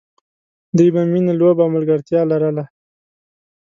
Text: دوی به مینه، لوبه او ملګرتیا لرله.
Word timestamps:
دوی 0.77 0.89
به 0.93 1.01
مینه، 1.11 1.33
لوبه 1.39 1.61
او 1.63 1.73
ملګرتیا 1.75 2.21
لرله. 2.31 2.63